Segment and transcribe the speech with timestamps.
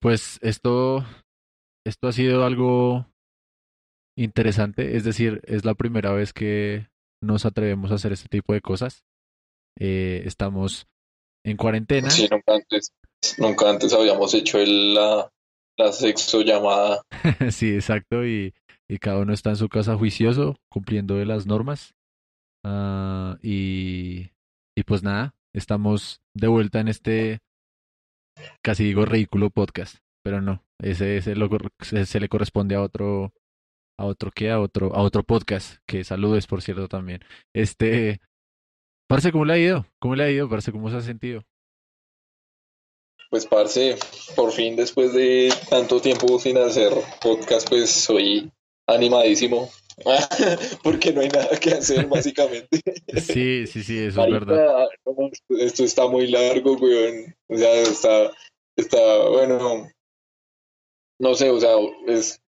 [0.00, 1.04] pues esto,
[1.86, 3.06] esto ha sido algo
[4.16, 6.88] interesante, es decir, es la primera vez que
[7.22, 9.04] nos atrevemos a hacer este tipo de cosas.
[9.78, 10.86] Eh, estamos
[11.44, 12.10] en cuarentena.
[12.10, 12.92] Sí, nunca antes,
[13.38, 15.30] nunca antes habíamos hecho el, la,
[15.78, 17.02] la sexo llamada.
[17.50, 18.54] sí, exacto, y,
[18.88, 21.94] y cada uno está en su casa juicioso, cumpliendo de las normas.
[22.64, 24.30] Ah, y,
[24.76, 27.40] y pues nada, estamos de vuelta en este,
[28.62, 31.34] casi digo ridículo podcast, pero no, ese, ese
[31.80, 33.32] se, se le corresponde a otro,
[33.98, 37.20] a otro que a otro, a otro podcast, que saludes por cierto también.
[37.54, 38.20] Este,
[39.10, 39.86] Parce, ¿cómo le ha ido?
[39.98, 40.70] ¿Cómo le ha ido, Parce?
[40.70, 41.42] ¿Cómo se ha sentido?
[43.28, 43.98] Pues, parce,
[44.36, 48.52] por fin después de tanto tiempo sin hacer podcast, pues soy
[48.86, 49.68] animadísimo.
[50.82, 52.80] Porque no hay nada que hacer, básicamente.
[53.20, 54.88] Sí, sí, sí, eso es verdad.
[55.04, 57.34] No, esto está muy largo, weón.
[57.48, 58.32] O sea, está,
[58.76, 59.88] está, bueno,
[61.18, 61.76] no sé, o sea,
[62.06, 62.40] es,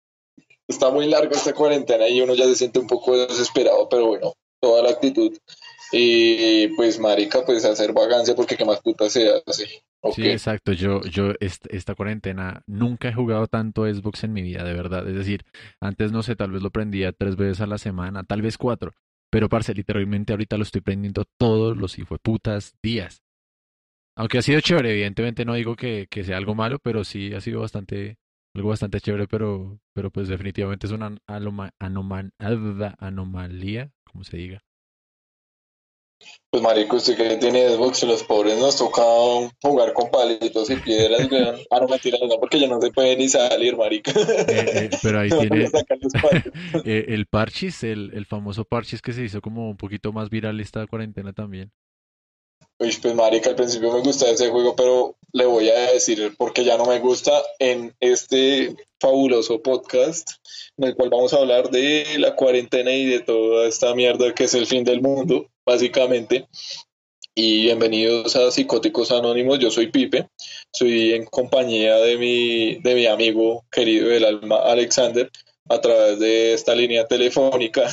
[0.67, 4.33] está muy largo esta cuarentena y uno ya se siente un poco desesperado, pero bueno,
[4.59, 5.38] toda la actitud.
[5.91, 9.83] Y pues, marica, pues hacer vagancia porque qué más puta se hace.
[10.03, 10.73] Sí, exacto.
[10.73, 15.08] Yo, yo esta, cuarentena nunca he jugado tanto Xbox en mi vida, de verdad.
[15.08, 15.45] Es decir,
[15.80, 18.93] antes no sé, tal vez lo prendía tres veces a la semana, tal vez cuatro.
[19.30, 23.23] Pero, parce, literalmente ahorita lo estoy prendiendo todos los putas días.
[24.17, 27.41] Aunque ha sido chévere, evidentemente no digo que, que sea algo malo, pero sí ha
[27.41, 28.17] sido bastante,
[28.53, 32.33] algo bastante chévere, pero, pero pues definitivamente es una anoma, anomal,
[32.99, 34.61] anomalía, como se diga.
[36.52, 39.02] Pues marico, usted que tiene Xbox y los pobres nos toca
[39.61, 41.30] jugar con palitos y piedras.
[41.69, 44.11] Ah, no mentira, no, porque ya no se puede ni salir, marico.
[44.11, 45.69] Eh, eh, pero ahí tiene
[46.83, 50.59] eh, el Parchis, el, el famoso Parchis que se hizo como un poquito más viral
[50.59, 51.72] esta cuarentena también.
[52.80, 56.66] Uy, pues marica, al principio me gustaba ese juego, pero le voy a decir porque
[56.66, 60.31] ya no me gusta en este fabuloso podcast
[60.77, 64.45] en el cual vamos a hablar de la cuarentena y de toda esta mierda que
[64.45, 66.48] es el fin del mundo básicamente.
[67.33, 70.27] Y bienvenidos a Psicóticos Anónimos, yo soy Pipe,
[70.73, 75.32] soy en compañía de mi, de mi amigo querido del alma Alexander
[75.70, 77.83] a través de esta línea telefónica.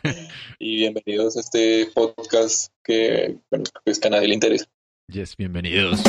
[0.58, 4.66] y bienvenidos a este podcast que, bueno, pues que a nadie le interesa.
[5.12, 6.00] Yes, bienvenidos.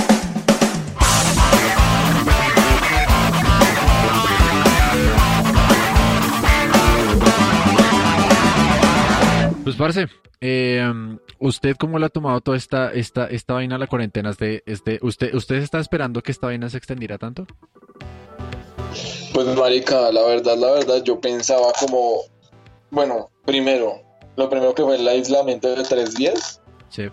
[9.69, 10.07] Pues parce,
[10.41, 10.81] eh,
[11.37, 14.31] ¿usted cómo le ha tomado toda esta, esta, esta vaina la cuarentena?
[14.31, 17.45] Este, este, ¿usted, ¿Usted está esperando que esta vaina se extendiera tanto?
[19.31, 22.21] Pues marica, la verdad, la verdad, yo pensaba como,
[22.89, 24.01] bueno, primero,
[24.37, 26.59] lo primero que fue el aislamiento de tres días.
[26.89, 27.03] Sí.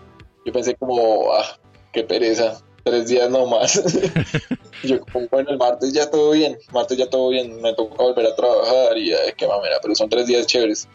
[0.43, 1.59] Yo pensé como, ah,
[1.93, 3.83] qué pereza, tres días nomás.
[4.83, 8.25] yo como, bueno, el martes ya todo bien, martes ya todo bien, me toca volver
[8.25, 10.89] a trabajar y ay, qué mamera, pero son tres días chéveres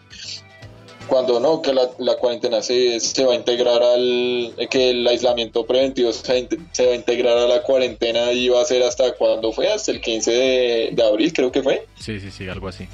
[1.06, 5.66] cuando no, que la, la cuarentena se, se, va a integrar al, que el aislamiento
[5.66, 9.52] preventivo se, se, va a integrar a la cuarentena y va a ser hasta cuando
[9.52, 11.86] fue, hasta el 15 de, de abril creo que fue.
[11.98, 12.86] Sí, sí, sí, algo así.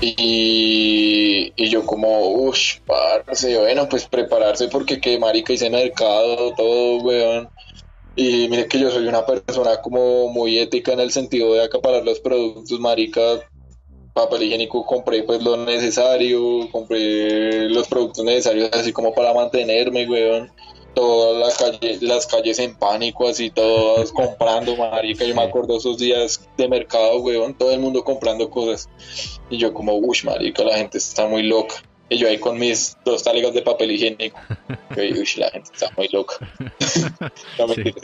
[0.00, 6.98] Y, y yo como, uff, parce, bueno, pues prepararse porque que marica hice mercado, todo,
[7.02, 7.48] weón.
[8.14, 12.04] Y mire que yo soy una persona como muy ética en el sentido de acaparar
[12.04, 13.20] los productos, marica,
[14.12, 20.50] papel higiénico compré pues lo necesario, compré los productos necesarios así como para mantenerme, weón.
[20.94, 25.24] Todas las calles, las calles en pánico, así todas comprando, marica.
[25.24, 28.88] Yo me acuerdo esos días de mercado, weón, todo el mundo comprando cosas.
[29.48, 31.76] Y yo como, uff, marica, la gente está muy loca.
[32.08, 34.38] Y yo ahí con mis dos taligas de papel higiénico.
[34.96, 36.34] Y uff, la gente está muy loca.
[37.58, 37.94] no me sí.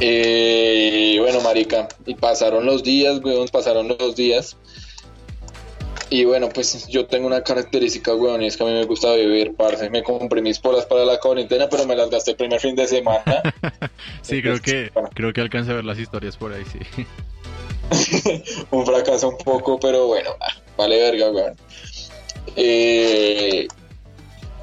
[0.00, 4.56] Eh, bueno, marica, y pasaron los días, weón, pasaron los días.
[6.08, 9.12] Y bueno, pues yo tengo una característica, weón, y es que a mí me gusta
[9.12, 9.90] beber, parce.
[9.90, 12.88] Me compré mis polas para la cuarentena, pero me las gasté el primer fin de
[12.88, 13.22] semana.
[14.22, 15.10] sí, Entonces, creo que bueno.
[15.14, 17.06] creo que alcancé a ver las historias por ahí, sí.
[18.70, 21.54] un fracaso un poco, pero bueno, ah, vale verga, weón.
[22.56, 23.68] Eh,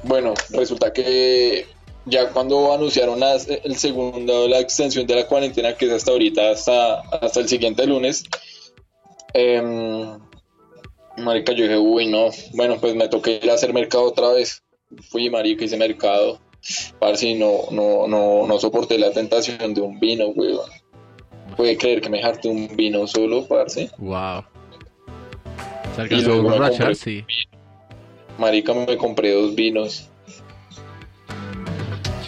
[0.02, 1.66] bueno, resulta que
[2.08, 6.50] ya cuando anunciaron la, el segundo, la extensión de la cuarentena, que es hasta ahorita,
[6.50, 8.24] hasta, hasta el siguiente lunes,
[9.34, 9.62] eh,
[11.18, 14.62] marica, yo dije, uy, no, bueno, pues me toqué ir a hacer mercado otra vez.
[15.10, 16.40] Fui, marica, hice mercado.
[16.98, 20.68] Parce, no, no, no, no soporté la tentación de un vino, weón.
[21.56, 23.90] Puede creer que me jarte un vino solo, parce.
[23.98, 24.44] Wow.
[25.94, 27.24] Se alcanzó a borrachar, sí.
[28.38, 30.08] Marica, me compré dos vinos.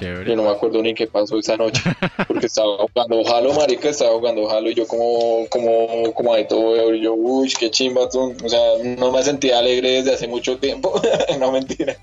[0.00, 0.31] Chévere.
[0.31, 1.82] Yo no me acuerdo ni qué pasó esa noche,
[2.29, 6.94] porque estaba jugando Halo, marica, estaba jugando Halo y yo como, como, como de todo,
[6.94, 8.35] y yo, uy, qué chimba, tú.
[8.43, 11.00] o sea, no me sentía alegre desde hace mucho tiempo,
[11.38, 11.97] no mentira.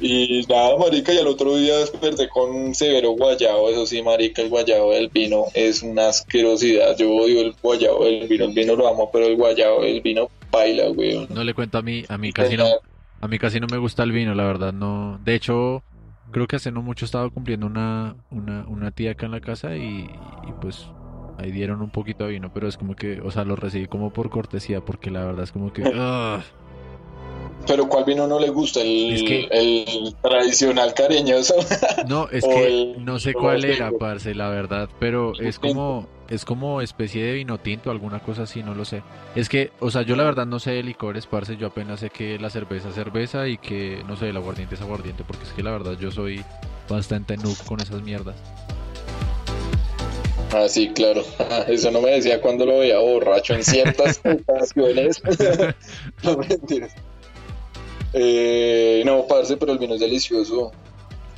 [0.00, 4.42] Y nada, marica, y al otro día desperté con un severo guayabo, eso sí, marica,
[4.42, 8.76] el guayabo del vino es una asquerosidad, yo odio el guayabo del vino, el vino
[8.76, 11.26] lo amo, pero el guayabo del vino baila, weón.
[11.30, 12.66] No le cuento a mí, a mí casi no,
[13.20, 15.18] a mí casi no me gusta el vino, la verdad, no.
[15.24, 15.82] De hecho,
[16.32, 19.76] creo que hace no mucho estaba cumpliendo una, una, una tía acá en la casa
[19.76, 20.08] y,
[20.48, 20.86] y pues
[21.38, 24.12] ahí dieron un poquito de vino, pero es como que, o sea, lo recibí como
[24.12, 25.82] por cortesía, porque la verdad es como que...
[27.66, 28.80] Pero ¿cuál vino no le gusta?
[28.80, 31.54] El, Es que- el tradicional cariñoso.
[32.06, 36.06] No, es que el- no sé cuál el era, parce, la verdad, pero es como
[36.28, 39.02] es como especie de vino tinto, alguna cosa así, no lo sé.
[39.34, 42.10] Es que, o sea, yo la verdad no sé de licores, parce, yo apenas sé
[42.10, 45.52] que la cerveza es cerveza y que, no sé, el aguardiente es aguardiente, porque es
[45.52, 46.44] que la verdad yo soy
[46.88, 48.36] bastante noob con esas mierdas.
[50.52, 51.22] Ah, sí, claro.
[51.68, 55.22] Eso no me decía cuando lo veía borracho en ciertas ocasiones.
[56.22, 56.92] no mentiras.
[58.12, 60.72] Eh, no, parce, pero el vino es delicioso.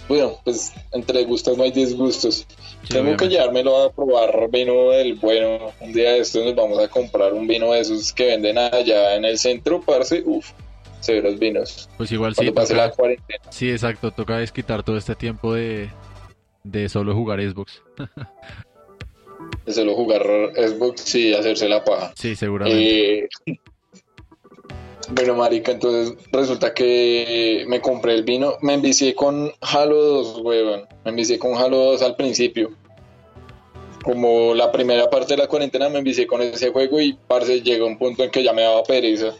[0.08, 2.46] Bueno, pues entre gustos no hay disgustos.
[2.82, 5.72] Sí, Tengo que llevármelo a probar vino del bueno.
[5.80, 9.16] Un día de estos nos vamos a comprar un vino de esos que venden allá
[9.16, 10.22] en el centro, parce.
[10.24, 10.50] Uf,
[11.00, 11.88] severos vinos.
[11.98, 13.40] Pues igual sí, Cuando pase la toca, cuarentena.
[13.50, 15.90] sí, exacto, toca desquitar todo este tiempo de,
[16.64, 17.82] de solo jugar Xbox.
[19.66, 20.22] De solo jugar
[20.56, 22.12] Xbox y hacerse la paja.
[22.16, 23.24] Sí, seguramente.
[23.24, 23.28] Eh,
[25.10, 30.86] bueno, marica, entonces resulta que me compré el vino, me envicié con Halo 2, weón,
[31.04, 32.70] me envicié con Halo 2 al principio.
[34.04, 37.86] Como la primera parte de la cuarentena me envicié con ese juego y parce llegó
[37.86, 39.34] un punto en que ya me daba pereza.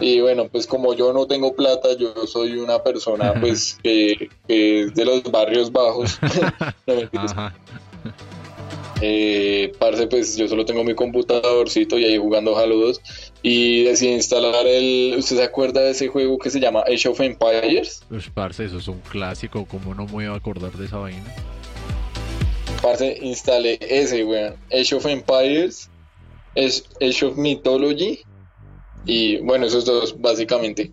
[0.00, 4.80] Y bueno, pues como yo no tengo plata, yo soy una persona pues que, que
[4.82, 6.18] es de los barrios bajos.
[7.12, 7.20] No.
[7.20, 7.54] Ajá.
[9.04, 13.00] Eh, parce, pues yo solo tengo mi computadorcito y ahí jugando Halo 2
[13.42, 15.16] y decidí instalar el...
[15.18, 18.04] ¿Usted se acuerda de ese juego que se llama Age of Empires?
[18.08, 21.34] Pues, parce, eso es un clásico, ¿cómo no me voy a acordar de esa vaina?
[22.80, 24.54] Parce, instalé ese, weón.
[24.72, 25.90] Age of Empires,
[26.54, 28.20] es Age of Mythology
[29.04, 30.92] y bueno, esos dos básicamente.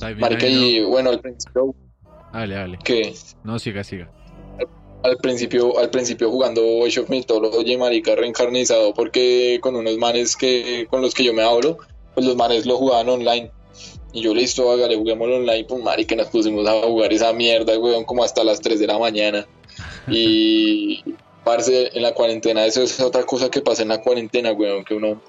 [0.00, 1.74] Marica, y bueno, al principio.
[2.32, 2.78] Dale, dale.
[2.84, 4.10] que No, siga, siga.
[5.02, 10.86] Al principio, al principio jugando Age of Mythology, marica, reencarnizado, porque con unos manes que,
[10.90, 11.78] con los que yo me hablo,
[12.14, 13.50] pues los manes lo jugaban online.
[14.12, 18.04] Y yo, listo, hágale, juguémoslo online, pues marica, nos pusimos a jugar esa mierda, weón,
[18.04, 19.46] como hasta las 3 de la mañana.
[20.10, 21.04] Y,
[21.44, 24.94] parce, en la cuarentena, eso es otra cosa que pasa en la cuarentena, weón, que
[24.94, 25.20] uno,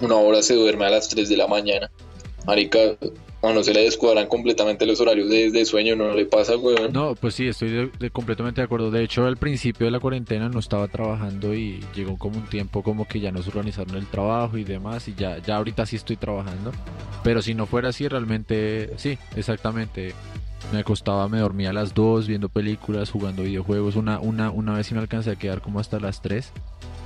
[0.00, 1.90] una hora se duerme a las 3 de la mañana.
[2.46, 2.96] Marica,
[3.42, 6.92] a no se le descuadran completamente los horarios de, sueño, no le pasa, weón.
[6.92, 8.90] No, pues sí, estoy completamente de acuerdo.
[8.90, 12.82] De hecho, al principio de la cuarentena no estaba trabajando y llegó como un tiempo
[12.82, 16.16] como que ya nos organizaron el trabajo y demás y ya, ya ahorita sí estoy
[16.16, 16.72] trabajando.
[17.24, 20.12] Pero si no fuera así, realmente, sí, exactamente.
[20.72, 23.96] Me acostaba, me dormía a las 2 viendo películas, jugando videojuegos.
[23.96, 26.52] Una, una, una vez sí me alcancé a quedar como hasta las 3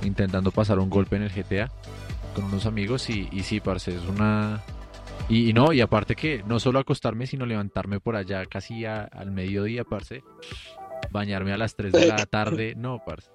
[0.03, 1.71] intentando pasar un golpe en el GTA
[2.35, 4.61] con unos amigos y, y sí, parce, es una...
[5.29, 9.03] Y, y no, y aparte que no solo acostarme, sino levantarme por allá casi a-
[9.05, 10.23] al mediodía, parce.
[11.11, 13.29] Bañarme a las 3 de la tarde, no, parce.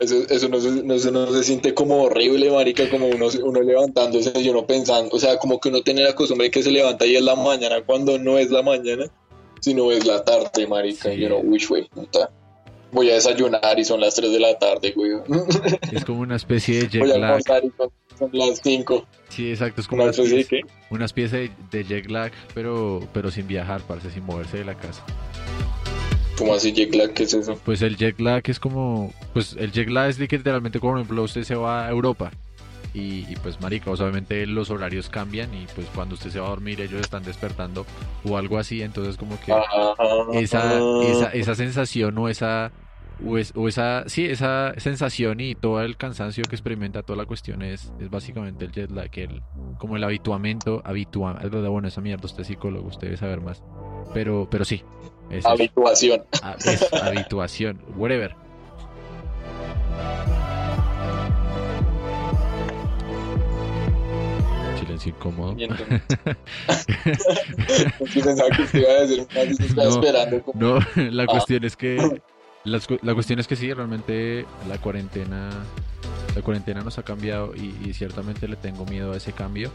[0.00, 3.60] Eso, eso, no se, no, se- no se siente como horrible, marica, como uno, uno
[3.60, 6.70] levantándose y uno pensando, o sea, como que uno tiene la costumbre de que se
[6.70, 9.04] levanta y es la mañana cuando no es la mañana,
[9.60, 11.16] sino es la tarde, marica, Sí.
[11.20, 12.30] y uno, uy, güey, puta,
[12.92, 15.12] voy a desayunar y son las 3 de la tarde, güey,
[15.92, 17.24] Es como una especie de jet voy a lag.
[17.30, 17.90] almorzar y son,
[18.32, 21.50] las 5, Sí, exacto, es como una una especie de especie, que, una especie de,
[21.70, 25.04] de jet lag, pero, pero sin viajar, parce, sin moverse de la casa.
[26.38, 27.58] como así, jet lag, ¿qué es eso?
[27.64, 31.22] Pues el jet lag es como, pues el jet lag es literalmente como por ejemplo
[31.22, 32.30] usted se va a Europa
[32.94, 36.46] y, y, pues marica, sea, obviamente los horarios cambian y pues cuando usted se va
[36.46, 37.84] a dormir ellos están despertando
[38.24, 39.52] o algo así, entonces como que
[40.38, 42.70] esa, esa, esa sensación o esa
[43.26, 47.26] o, es- o esa sí esa sensación y todo el cansancio que experimenta toda la
[47.26, 49.42] cuestión es, es básicamente el jet lag el,
[49.78, 51.34] como el habituamiento habitua
[51.70, 53.62] bueno esa mierda usted es psicólogo usted debe saber más
[54.12, 54.82] pero pero sí
[55.30, 56.22] es habituación.
[56.42, 58.36] Ah, es habituación, whatever.
[64.78, 65.54] Silencio incómodo.
[65.56, 66.02] Y entonces-
[68.14, 69.94] Yo pensaba que usted iba a decir, una vez estaba No.
[69.94, 70.78] esperando como No,
[71.10, 71.26] la Ah.
[71.26, 72.20] cuestión es que
[72.86, 75.50] cu- la cuestión es que sí, realmente la cuarentena
[76.34, 79.70] la cuarentena nos ha cambiado y, y ciertamente le tengo miedo a ese cambio.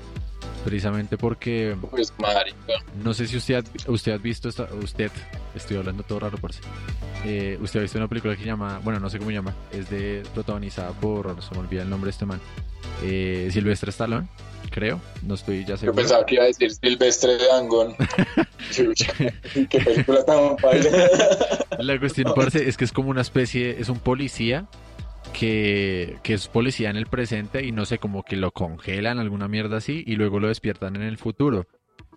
[0.66, 2.74] precisamente porque Pues marica.
[3.02, 5.10] no sé si usted ha, usted ha visto esta, usted,
[5.56, 6.60] estoy hablando todo raro, parce.
[7.26, 9.54] Eh, usted ha visto una película que se llama, bueno, no sé cómo se llama,
[9.72, 12.40] es de protagonizada por, se me olvida el nombre de este man,
[13.04, 14.28] eh, Silvestre Stallone,
[14.70, 15.96] creo, no estoy ya Yo seguro.
[15.96, 17.96] pensaba que iba a decir Silvestre de Angón.
[19.70, 20.90] Qué película tan paila.
[21.80, 24.68] La cuestión, parce, es que es como una especie, es un policía
[25.34, 29.48] que, que es policía en el presente y no sé, como que lo congelan, alguna
[29.48, 31.68] mierda así, y luego lo despiertan en el futuro.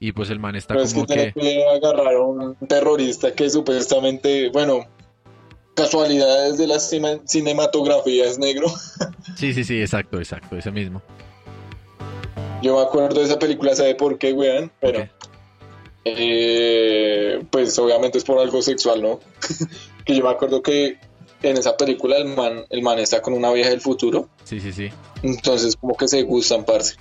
[0.01, 1.41] Y pues el man está Pero es que como tiene que...
[1.41, 4.87] que agarrar a un terrorista que supuestamente, bueno,
[5.75, 8.69] casualidades de la cinematografía es negro.
[9.37, 11.03] Sí, sí, sí, exacto, exacto, ese mismo.
[12.63, 14.71] Yo me acuerdo de esa película, ¿sabe por qué, weón?
[14.81, 15.09] Bueno, Ok.
[16.05, 19.21] eh, pues obviamente es por algo sexual, ¿no?
[20.05, 20.99] que yo me acuerdo que
[21.43, 24.73] en esa película el man, el man está con una vieja del futuro, Sí, sí,
[24.73, 24.91] sí.
[25.23, 26.97] entonces como que se gustan, parce.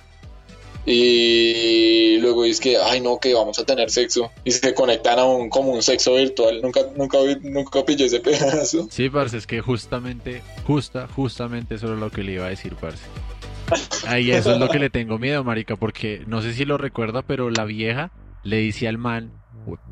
[0.84, 4.32] Y luego es que, ay no, que vamos a tener sexo.
[4.42, 6.60] Y se conectan a un, como un sexo virtual.
[6.60, 8.88] Nunca, nunca, nunca pillé ese pedazo.
[8.90, 12.74] Sí, parce, es que justamente, justa, justamente eso es lo que le iba a decir,
[12.74, 12.98] parce.
[14.06, 17.22] Ahí eso es lo que le tengo miedo, marica, porque no sé si lo recuerda,
[17.22, 18.10] pero la vieja
[18.42, 19.32] le dice al man,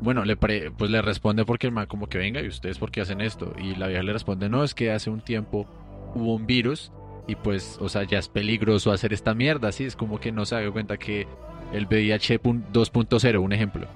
[0.01, 2.91] bueno, le pre- pues le responde porque el man como que venga y ustedes por
[2.91, 5.67] qué hacen esto y la vieja le responde, no, es que hace un tiempo
[6.13, 6.91] hubo un virus
[7.27, 10.45] y pues, o sea, ya es peligroso hacer esta mierda, sí, es como que no
[10.45, 11.27] se da cuenta que
[11.71, 13.87] el VIH pun- 2.0, un ejemplo.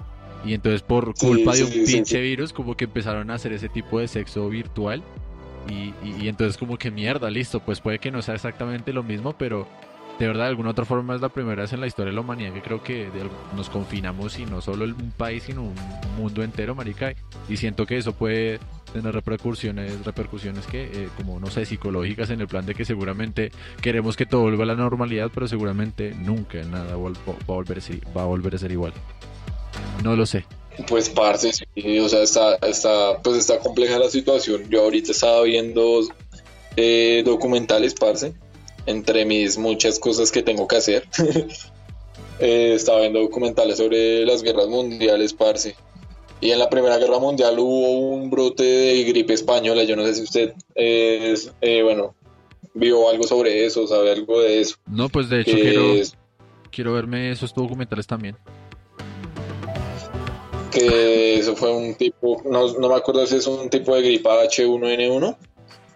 [0.44, 2.22] Y entonces por Sí, culpa de un sí, sí, pinche sí.
[2.22, 5.02] virus, como que empezaron a hacer ese tipo de sexo virtual.
[5.68, 9.32] Y, y- entonces como que mierda, listo, pues puede que no sea exactamente lo mismo,
[9.32, 9.66] pero
[10.18, 12.22] de verdad de alguna otra forma es la primera vez en la historia de la
[12.22, 13.08] humanidad que creo que
[13.54, 15.74] nos confinamos y no solo un país, sino un
[16.16, 17.12] mundo entero, marica.
[17.48, 18.58] Y siento que eso puede
[18.94, 23.50] tener repercusiones, repercusiones que, eh, como no sé, psicológicas en el plan de que seguramente
[23.82, 28.26] queremos que todo vuelva a la normalidad, pero seguramente nunca nada volver a va a
[28.26, 28.94] volver a ser igual.
[30.02, 30.46] No lo sé.
[30.88, 34.68] Pues parce, sí, o sea, está, está, pues está compleja la situación.
[34.68, 36.00] Yo ahorita estaba viendo
[36.76, 38.34] eh, documentales, parce,
[38.84, 41.08] entre mis muchas cosas que tengo que hacer.
[42.38, 45.74] Eh, estaba viendo documentales sobre las guerras mundiales, parce.
[46.40, 49.84] Y en la Primera Guerra Mundial hubo un brote de gripe española.
[49.84, 52.14] Yo no sé si usted, eh, es, eh, bueno,
[52.74, 54.76] vio algo sobre eso, sabe algo de eso.
[54.86, 55.94] No, pues de hecho quiero,
[56.70, 58.36] quiero verme esos documentales también.
[60.70, 64.42] Que eso fue un tipo, no, no me acuerdo si es un tipo de gripa
[64.44, 65.36] H1N1,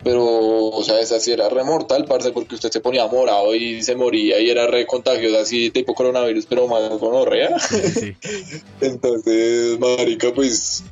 [0.02, 3.82] pero, o sea, esa sí era re mortal, parce, porque usted se ponía morado y
[3.82, 7.58] se moría y era re contagiosa, así tipo coronavirus, pero más gonorrea.
[7.58, 8.62] Sí, sí, sí.
[8.80, 10.84] Entonces, marica, pues,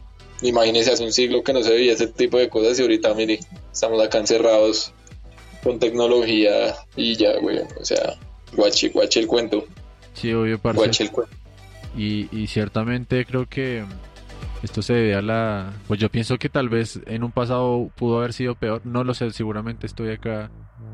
[0.42, 3.40] imagínese hace un siglo que no se veía ese tipo de cosas y ahorita, mire,
[3.72, 4.92] estamos acá encerrados
[5.62, 8.18] con tecnología y ya, güey, o sea,
[8.54, 9.64] guache, guache el cuento,
[10.14, 10.76] Sí, obvio, parce.
[10.76, 11.36] guache el cuento.
[11.98, 13.84] Y, y ciertamente creo que
[14.62, 15.72] esto se debe a la...
[15.88, 18.82] Pues yo pienso que tal vez en un pasado pudo haber sido peor.
[18.84, 20.50] No lo sé, seguramente estoy acá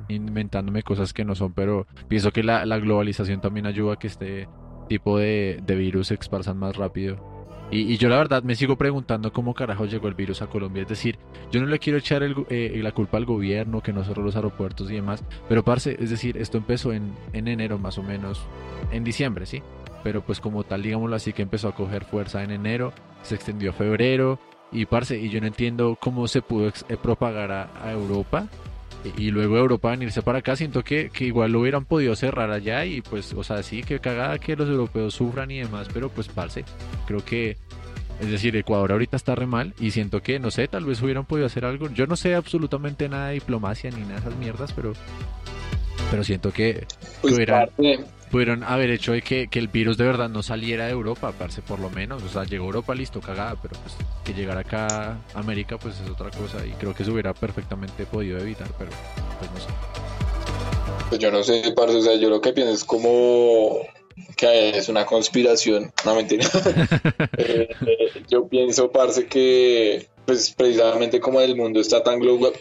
[0.08, 4.06] inventándome cosas que no son, pero pienso que la, la globalización también ayuda a que
[4.06, 4.48] este
[4.88, 7.34] tipo de, de virus se esparzan más rápido.
[7.70, 10.82] Y, y yo la verdad me sigo preguntando cómo carajo llegó el virus a Colombia.
[10.82, 11.18] Es decir,
[11.50, 14.36] yo no le quiero echar el eh, la culpa al gobierno que no cerró los
[14.36, 18.42] aeropuertos y demás, pero parce, es decir, esto empezó en, en enero más o menos,
[18.90, 19.62] en diciembre, ¿sí?
[20.04, 22.92] Pero pues como tal, digámoslo así, que empezó a coger fuerza en enero,
[23.22, 24.38] se extendió a febrero,
[24.70, 28.46] y parce, y yo no entiendo cómo se pudo eh, propagar a, a Europa,
[29.16, 32.14] y, y luego de Europa venirse para acá, siento que, que igual lo hubieran podido
[32.16, 35.88] cerrar allá, y pues, o sea, sí, que cagada que los europeos sufran y demás,
[35.92, 36.64] pero pues parce,
[37.06, 37.56] creo que,
[38.20, 41.24] es decir, Ecuador ahorita está re mal, y siento que, no sé, tal vez hubieran
[41.24, 44.72] podido hacer algo, yo no sé absolutamente nada de diplomacia ni nada de esas mierdas,
[44.74, 44.92] pero...
[46.14, 46.86] Pero siento que,
[47.22, 47.68] Pues, hubieran-
[48.30, 51.60] pudieron haber hecho de que, que el virus de verdad no saliera de Europa, parce,
[51.60, 52.22] por lo menos.
[52.22, 55.98] O sea, llegó a Europa listo, cagada, pero pues que llegara acá a América, pues
[56.00, 56.64] es otra cosa.
[56.64, 58.92] Y creo que se hubiera perfectamente podido evitar, pero
[59.40, 59.66] pues no sé.
[61.08, 63.78] Pues yo no sé, parce, o sea, yo lo que pienso es como
[64.36, 66.46] que es una conspiración, no mentira.
[67.38, 67.68] Eh,
[68.30, 72.52] yo pienso, parce, que pues precisamente como el mundo está tan globa-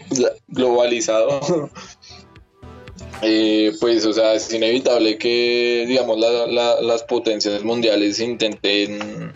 [0.47, 1.69] globalizado,
[3.23, 9.31] eh, pues, o sea, es inevitable que, digamos, la- la- las potencias mundiales intenten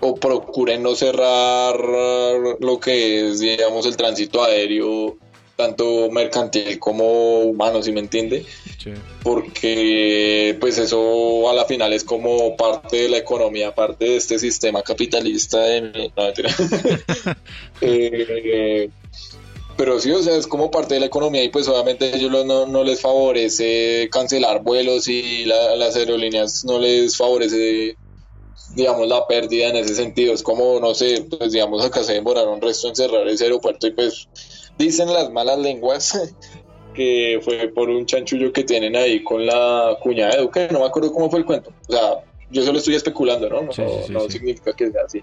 [0.00, 5.16] o procuren no cerrar lo que es, digamos, el tránsito aéreo,
[5.54, 8.44] tanto mercantil como humano, si me entiende?
[9.22, 14.40] Porque pues eso a la final es como parte de la economía, parte de este
[14.40, 16.10] sistema capitalista de...
[16.16, 16.24] no.
[17.80, 18.90] Eh,
[19.76, 22.30] pero sí, o sea, es como parte de la economía y pues obviamente a ellos
[22.44, 27.96] no, no les favorece cancelar vuelos y las aerolíneas no les favorece,
[28.74, 30.34] digamos, la pérdida en ese sentido.
[30.34, 33.86] Es como, no sé, pues digamos, acá se demoraron un resto en cerrar ese aeropuerto
[33.86, 34.28] y pues
[34.78, 36.18] dicen las malas lenguas
[36.94, 40.86] que fue por un chanchullo que tienen ahí con la cuñada de Duque, no me
[40.86, 41.72] acuerdo cómo fue el cuento.
[41.88, 43.62] O sea, yo solo estoy especulando, ¿no?
[44.10, 45.22] No, significa que sea así.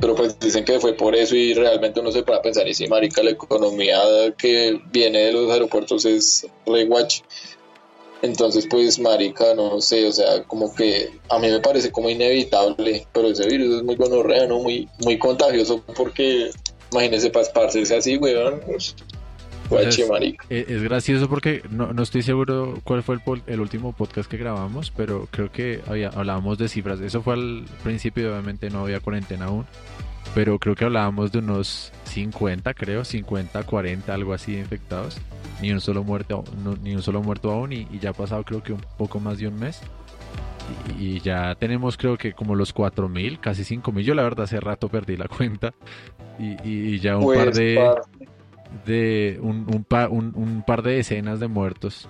[0.00, 2.86] Pero pues dicen que fue por eso y realmente uno se puede pensar, y si
[2.86, 3.98] marica, la economía
[4.36, 6.88] que viene de los aeropuertos es re
[8.22, 13.06] Entonces, pues, marica, no sé, o sea, como que a mí me parece como inevitable,
[13.12, 14.58] pero ese virus es muy gonorrea, ¿no?
[14.58, 16.50] Muy, muy contagioso porque,
[16.92, 18.94] imagínese, para esparcerse así, weón, pues,
[19.68, 19.98] pues
[20.48, 24.90] es, gracioso porque no, no, estoy seguro cuál fue el, el, último podcast que grabamos,
[24.90, 27.00] pero creo que había, hablábamos de cifras.
[27.00, 29.66] Eso fue al principio, obviamente no había cuarentena aún,
[30.34, 35.18] pero creo que hablábamos de unos 50, creo, 50, 40, algo así de infectados.
[35.60, 36.44] Ni un solo muerto,
[36.82, 39.48] ni un solo muerto aún y, ya ha pasado creo que un poco más de
[39.48, 39.80] un mes.
[40.98, 44.00] Y, ya tenemos creo que como los 4.000, casi 5.000.
[44.02, 45.72] Yo la verdad hace rato perdí la cuenta.
[46.38, 47.94] Y, ya un par pues, de
[48.84, 52.08] de un, un, par de decenas de muertos.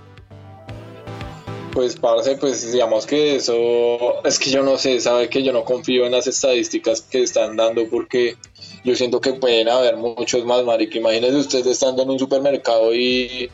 [1.72, 5.64] Pues, parce, pues digamos que eso, es que yo no sé, sabe que yo no
[5.64, 8.36] confío en las estadísticas que están dando porque
[8.82, 10.98] yo siento que pueden haber muchos más, marica.
[10.98, 13.50] Imagínense ustedes estando en un supermercado y,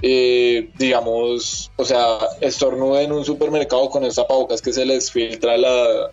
[0.00, 5.58] eh, digamos, o sea, estornude en un supermercado con esa tapabocas que se les filtra
[5.58, 6.10] la,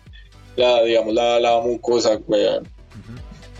[0.56, 2.68] la digamos, la, la mucosa, weón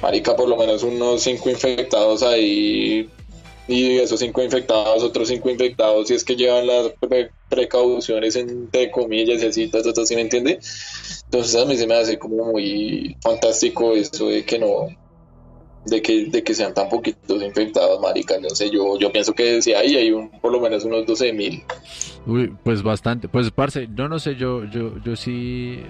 [0.03, 3.09] marica, por lo menos unos cinco infectados ahí
[3.69, 6.93] y esos cinco infectados, otros cinco infectados, si es que llevan las
[7.49, 10.59] precauciones entre comillas y así, todo, ¿sí me entiende?
[11.25, 14.89] Entonces a mí se me hace como muy fantástico eso de que no,
[15.85, 19.61] de que, de que sean tan poquitos infectados, marica, no sé, yo, yo pienso que
[19.77, 21.63] hay, hay un, por lo menos unos 12 mil.
[22.27, 25.83] Uy, pues bastante, pues parce, yo no sé, yo, yo, yo sí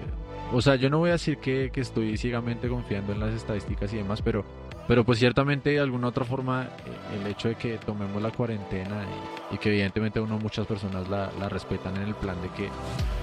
[0.51, 3.97] o sea, yo no voy a decir que, estoy ciegamente confiando en las estadísticas y
[3.97, 4.43] demás, pero,
[4.87, 9.05] pero pues ciertamente de alguna otra forma eh, el hecho de que tomemos la cuarentena
[9.51, 12.69] y, que evidentemente uno muchas personas la, respetan en el plan de que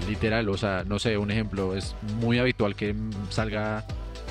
[0.09, 2.95] literal, o sea, no sé, un ejemplo, es muy habitual que
[3.31, 3.85] salga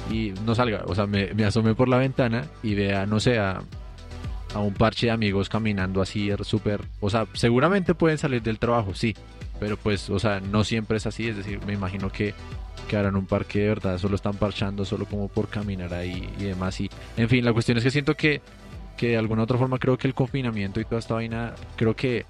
[0.09, 3.39] y no salga, o sea, me, me asome por la ventana y vea, no sé,
[3.39, 3.61] a,
[4.53, 8.95] a un parche de amigos caminando así súper, o sea, seguramente pueden salir del trabajo,
[8.95, 9.13] sí,
[9.59, 12.33] pero pues, o sea, no siempre es así, es decir, me imagino que
[12.85, 16.43] que en un parque de verdad solo están parchando solo como por caminar ahí y
[16.43, 16.79] demás.
[16.79, 18.41] Y en fin, la cuestión es que siento que,
[18.95, 22.25] que de alguna otra forma creo que el confinamiento y toda esta vaina, creo que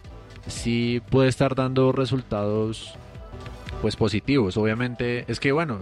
[0.48, 2.96] sí puede estar dando resultados
[3.82, 4.58] pues positivos.
[4.58, 5.80] Obviamente es que bueno,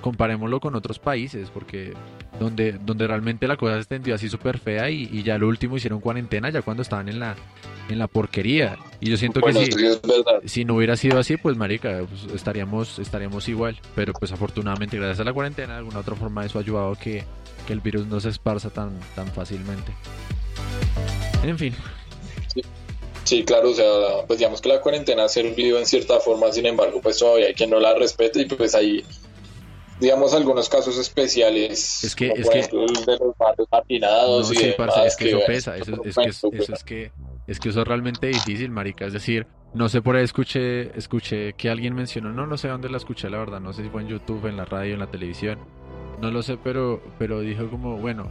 [0.00, 1.94] comparémoslo con otros países, porque
[2.42, 6.00] donde, donde realmente la cosa se extendió así súper fea y, ya lo último hicieron
[6.00, 7.36] cuarentena ya cuando estaban en la,
[7.88, 8.78] en la porquería.
[9.00, 9.70] Y yo siento que si,
[10.48, 13.78] si no hubiera sido así, pues marica, pues, estaríamos, estaríamos igual.
[13.94, 16.98] Pero pues afortunadamente gracias a la cuarentena, de alguna otra forma eso ha ayudado a
[16.98, 17.24] que,
[17.66, 19.92] que el virus no se esparza tan, tan fácilmente.
[21.44, 21.74] En fin.
[23.24, 23.44] Sí.
[23.44, 23.86] claro, o sea,
[24.26, 27.54] pues digamos que la cuarentena ha servido en cierta forma, sin embargo, pues todavía hay
[27.54, 29.04] quien no la respete y pues ahí
[30.00, 35.16] digamos algunos casos especiales es que es que el de los barrios marginados y es
[35.16, 37.12] que eso pesa eso, es que eso es que
[37.46, 41.54] es que eso es realmente difícil marica es decir no sé por ahí escuché escuché
[41.54, 44.02] que alguien mencionó no no sé dónde la escuché la verdad no sé si fue
[44.02, 45.58] en YouTube en la radio en la televisión
[46.20, 48.30] no lo sé pero pero dijo como bueno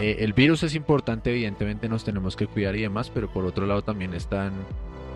[0.00, 3.66] eh, el virus es importante evidentemente nos tenemos que cuidar y demás pero por otro
[3.66, 4.52] lado también están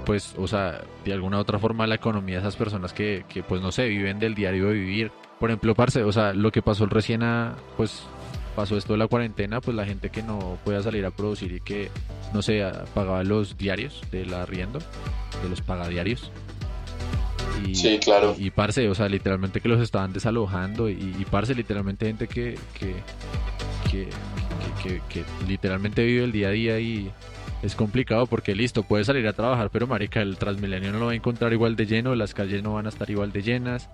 [0.05, 3.43] pues, o sea, de alguna u otra forma la economía de esas personas que, que,
[3.43, 6.63] pues no sé, viven del diario de vivir, por ejemplo, parce, o sea, lo que
[6.63, 8.03] pasó recién a, pues
[8.55, 11.61] pasó esto de la cuarentena, pues la gente que no podía salir a producir y
[11.61, 11.91] que,
[12.33, 14.79] no sé, pagaba los diarios del arriendo,
[15.43, 16.31] de los pagadiarios.
[17.67, 18.35] Y, sí, claro.
[18.39, 22.59] Y, parce, o sea, literalmente que los estaban desalojando y, y parce, literalmente gente que
[22.79, 22.95] que,
[23.91, 24.09] que,
[24.83, 27.11] que, que, literalmente vive el día a día y
[27.65, 31.13] es complicado porque listo, puede salir a trabajar, pero marica, el Transmilenio no lo va
[31.13, 33.89] a encontrar igual de lleno, las calles no van a estar igual de llenas,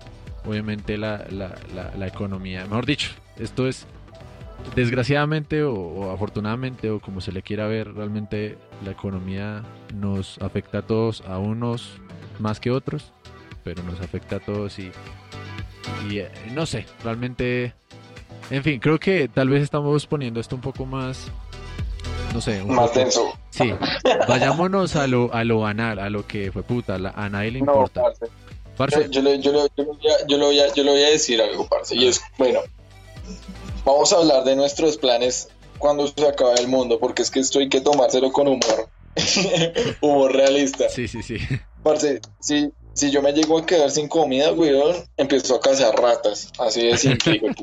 [0.45, 1.55] obviamente la, la,
[1.97, 2.63] la, economía.
[2.63, 3.87] Mejor dicho, esto es
[4.75, 9.63] desgraciadamente o, afortunadamente o como se le quiera ver, realmente la economía
[9.95, 11.93] nos afecta a todos, a unos
[12.39, 13.13] más que otros,
[13.63, 14.91] pero nos afecta a todos y,
[16.09, 17.73] y eh, no sé, realmente,
[18.49, 21.31] en fin, creo que tal vez estamos poniendo esto un poco más,
[22.33, 23.33] no sé, más denso.
[23.49, 23.73] Sí,
[24.27, 28.01] vayámonos a lo, a lo banal, a lo que fue puta, a nadie le importa.
[29.09, 30.59] Yo, le, yo, voy
[31.03, 32.61] a, decir algo, parce, y es, bueno,
[33.85, 37.59] vamos a hablar de nuestros planes cuando se acaba el mundo, porque es que esto
[37.59, 38.89] hay que tomárselo con humor.
[40.01, 40.89] humor realista.
[40.89, 41.37] Sí, sí, sí.
[41.83, 46.51] Parce, si, si yo me llego a quedar sin comida, weón, empiezo a cazar ratas.
[46.59, 47.41] Así de simple.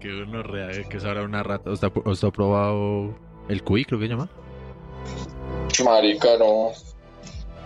[0.00, 1.70] Que uno real, que es ahora una rata.
[1.70, 3.14] ¿Usted ha, usted ha probado
[3.48, 4.28] el cuy, creo que se llama?
[5.84, 6.70] Marica, no.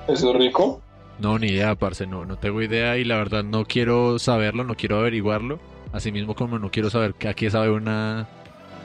[0.09, 0.81] ¿Eso es rico?
[1.19, 4.75] No, ni idea, parce, no, no tengo idea y la verdad no quiero saberlo, no
[4.75, 5.59] quiero averiguarlo.
[5.93, 8.29] Asimismo como no quiero saber que a qué sabe una,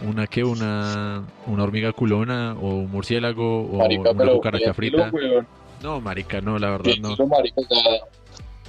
[0.08, 5.12] una que una, una hormiga culona o un murciélago o Marica, una cucaracha frita.
[5.84, 7.16] No, marica, no, la verdad no.
[7.28, 7.62] Marica,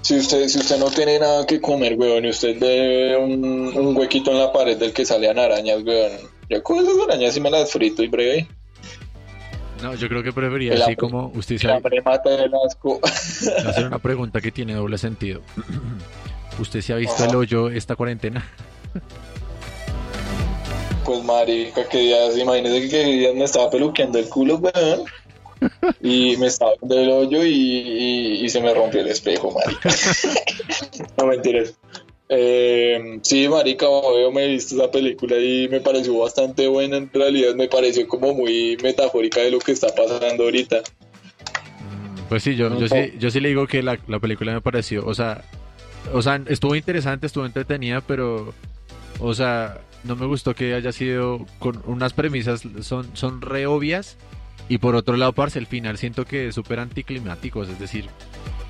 [0.01, 3.45] Si usted, si usted no tiene nada que comer, weón, y usted ve un,
[3.77, 6.13] un huequito en la pared del que salen arañas, weón,
[6.53, 8.49] yo con esas arañas y me las frito y breve.
[9.83, 12.53] No, yo creo que preferiría El así hambre- como usted El sabe, hambre mata el
[12.67, 13.01] asco.
[13.05, 15.41] hacer una pregunta que tiene doble sentido.
[16.59, 17.27] ¿Usted se ha visto Ajá.
[17.27, 18.47] el hoyo esta cuarentena?
[21.05, 25.03] Pues marica, que días, imagínese que días me estaba peluqueando el culo, weón.
[26.01, 29.91] Y me estaba viendo el hoyo y, y- y se me rompió el espejo, marica.
[31.19, 31.75] no mentiras.
[32.35, 36.97] Eh, sí, marica, obvio, me he visto esa película y me pareció bastante buena.
[36.97, 40.83] En realidad me pareció como muy metafórica de lo que está pasando ahorita.
[42.31, 45.05] Pues sí, yo, yo sí, yo sí le digo que la, la película me pareció,
[45.05, 45.45] o sea,
[46.15, 48.55] o sea, estuvo interesante, estuvo entretenida, pero,
[49.21, 54.17] o sea, no me gustó que haya sido con unas premisas son, son re obvias
[54.71, 58.07] y por otro lado, parce, el final siento que es súper anticlimáticos, es decir,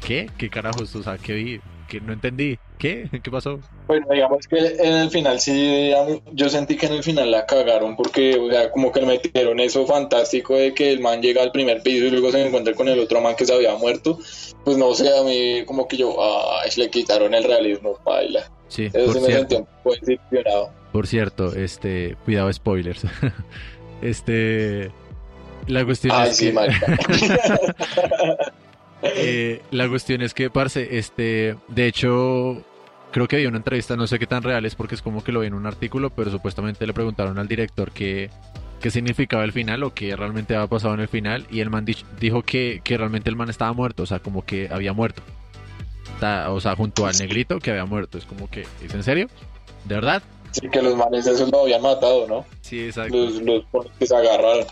[0.04, 0.28] ¿qué?
[0.36, 0.96] ¿Qué carajos?
[0.96, 1.60] O sea, ¿qué vi?
[1.92, 2.58] Que no entendí.
[2.78, 3.06] ¿Qué?
[3.22, 3.60] ¿Qué pasó?
[3.86, 5.92] Bueno, digamos que en el final sí,
[6.32, 9.60] yo sentí que en el final la cagaron porque, o sea, como que le metieron
[9.60, 12.88] eso fantástico de que el man llega al primer piso y luego se encuentra con
[12.88, 14.18] el otro man que se había muerto.
[14.64, 16.16] Pues no sé, a mí como que yo,
[16.62, 18.50] ay, le quitaron el realismo, baila.
[18.68, 19.96] Sí, Eso por sí me sentí cierto, un poco
[20.92, 23.02] por cierto, este, cuidado spoilers.
[24.02, 24.90] Este,
[25.68, 26.52] la cuestión Ay, es sí, que...
[29.02, 32.62] Eh, la cuestión es que, parce, este, de hecho,
[33.10, 35.32] creo que había una entrevista, no sé qué tan real es porque es como que
[35.32, 38.30] lo vi en un artículo, pero supuestamente le preguntaron al director qué,
[38.80, 41.84] qué significaba el final o qué realmente había pasado en el final y el man
[42.20, 45.22] dijo que, que realmente el man estaba muerto, o sea, como que había muerto.
[46.48, 48.16] O sea, junto al negrito que había muerto.
[48.16, 49.26] Es como que, ¿es en serio?
[49.84, 50.22] ¿De verdad?
[50.52, 52.46] Sí, que los manes esos lo habían matado, ¿no?
[52.60, 53.16] Sí, exacto.
[53.16, 53.64] Los, los
[53.98, 54.66] que se agarraron.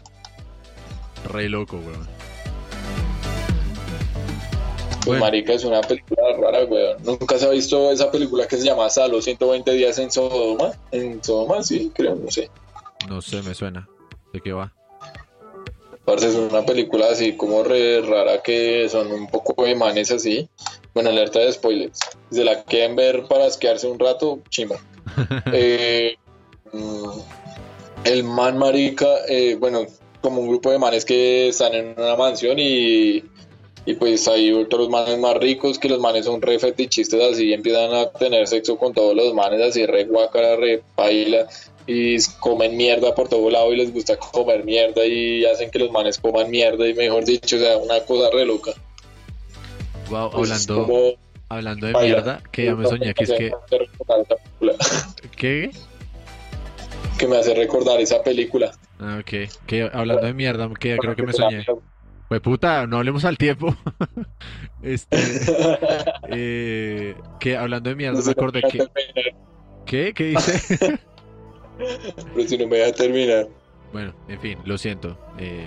[1.33, 2.19] Re loco, weón.
[5.00, 5.24] Pues Bueno.
[5.24, 7.02] marica, es una película rara, weón.
[7.02, 10.72] Nunca se ha visto esa película que se llama Salo 120 días en Sodoma.
[10.92, 12.50] En Sodoma, sí, creo, no sé.
[13.08, 13.88] No sé, me suena.
[14.32, 14.72] ¿De qué va?
[16.04, 20.48] Parce, es una película así como re rara que son un poco de manes así.
[20.92, 21.98] Bueno, alerta de spoilers.
[22.30, 24.76] Si se la quieren ver para asquearse un rato, chimba.
[25.52, 26.16] Eh,
[26.72, 27.20] mm,
[28.04, 29.86] el man marica, eh, bueno,
[30.20, 33.22] como un grupo de manes que están en una mansión y,
[33.87, 37.53] y pues hay otros manes más ricos que los manes son re fetichistas así y
[37.55, 41.47] empiezan a tener sexo con todos los manes así re guacara, re paila
[41.87, 45.90] y comen mierda por todo lado y les gusta comer mierda y hacen que los
[45.90, 48.73] manes coman mierda y mejor dicho, o sea, una cosa re loca.
[50.11, 51.12] Wow, Pues es hablando, como-
[51.49, 53.51] hablando de mierda, que ya me soñé que es que...
[55.37, 55.71] ¿Qué?
[57.19, 58.73] que me hace recordar esa película.
[58.99, 59.51] Ah, ok.
[59.66, 61.66] Que hablando de mierda, que ya creo que me soñé.
[62.31, 63.75] Pues puta, no hablemos al tiempo.
[64.83, 65.19] este,
[66.29, 68.87] eh, que hablando de mierda, No me acordé que...
[69.85, 70.14] ¿Qué?
[70.14, 71.01] ¿Qué dice?
[71.77, 73.49] Pero si no me deja terminar.
[73.93, 75.19] bueno, en fin, lo siento.
[75.40, 75.66] Eh,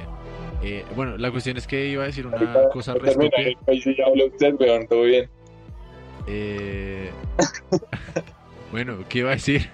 [0.63, 3.35] eh, bueno, la cuestión es que iba a decir una Ahorita cosa no termina.
[3.67, 5.29] Ahí sí ya habló usted, weón, todo bien.
[6.27, 7.11] Eh,
[8.71, 9.69] bueno, ¿qué iba a decir?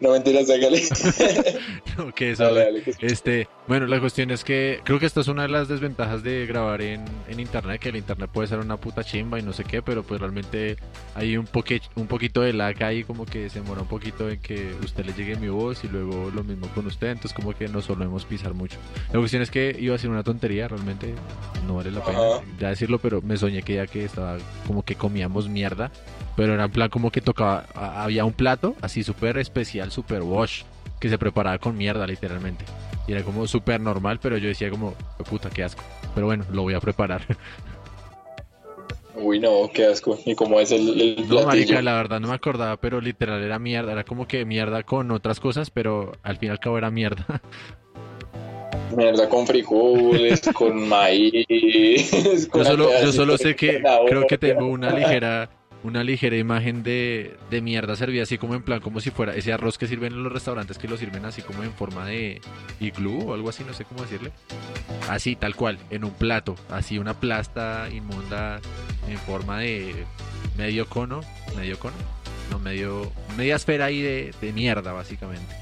[0.00, 0.46] No mentiras.
[1.96, 2.44] No, que eso...
[2.44, 2.94] Dale, dale, que.
[3.00, 6.46] Este, bueno, la cuestión es que creo que esta es una de las desventajas de
[6.46, 9.64] grabar en, en internet, que el internet puede ser una puta chimba y no sé
[9.64, 10.76] qué, pero pues realmente
[11.14, 14.40] hay un, poque, un poquito de lag ahí, como que se demora un poquito en
[14.40, 17.68] que usted le llegue mi voz y luego lo mismo con usted, entonces como que
[17.68, 18.78] nos solemos pisar mucho.
[19.12, 21.14] La cuestión es que iba a ser una tontería, realmente
[21.66, 22.44] no vale la pena Ajá.
[22.58, 25.90] ya decirlo, pero me soñé que ya que estaba como que comíamos mierda,
[26.36, 30.62] pero era en plan como que tocaba, había un plato así súper especial, súper wash,
[30.98, 32.64] que se preparaba con mierda literalmente.
[33.06, 34.94] Y era como súper normal, pero yo decía como,
[35.28, 35.82] puta, qué asco.
[36.14, 37.22] Pero bueno, lo voy a preparar.
[39.16, 40.18] Uy, no, qué asco.
[40.24, 43.58] ¿Y cómo es el, el No, marica, la verdad no me acordaba, pero literal era
[43.58, 43.92] mierda.
[43.92, 47.26] Era como que mierda con otras cosas, pero al fin y al cabo era mierda.
[48.96, 51.46] Mierda con frijoles, con maíz.
[51.48, 55.48] Yo con solo, yo solo sé que creo que tengo una ligera
[55.82, 59.52] una ligera imagen de, de mierda servida así como en plan, como si fuera ese
[59.52, 62.40] arroz que sirven en los restaurantes que lo sirven así como en forma de
[62.80, 64.30] iglú o algo así, no sé cómo decirle.
[65.08, 68.60] Así, tal cual, en un plato, así una plasta inmunda
[69.08, 70.04] en forma de
[70.58, 71.20] medio cono,
[71.56, 71.96] medio cono,
[72.50, 75.54] no, medio, media esfera ahí de, de mierda básicamente.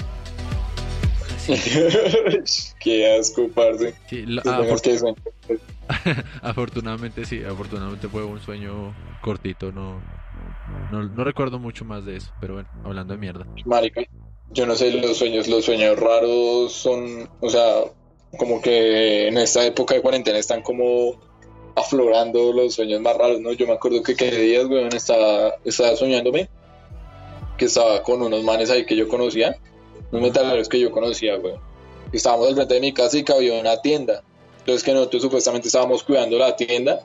[2.80, 3.94] Qué asco, parce.
[4.08, 4.98] Sí, lo- ah, que
[6.42, 10.00] afortunadamente sí, afortunadamente fue un sueño cortito, no,
[10.90, 13.46] no, recuerdo mucho más de eso, pero bueno, hablando de mierda.
[13.64, 14.02] Marica,
[14.50, 17.82] yo no sé, los sueños, los sueños raros son, o sea,
[18.38, 21.18] como que en esta época de cuarentena están como
[21.76, 23.52] aflorando los sueños más raros, ¿no?
[23.52, 26.48] Yo me acuerdo que qué días, weón, estaba, estaba soñándome
[27.56, 29.58] que estaba con unos manes ahí que yo conocía,
[30.12, 31.60] unos metaleros que yo conocía, weón.
[32.12, 34.22] Estábamos al frente de mi casa y que una tienda.
[34.60, 37.04] Entonces que nosotros supuestamente estábamos cuidando la tienda